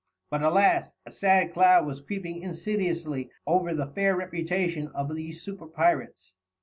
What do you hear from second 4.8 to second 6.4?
of these super pirates.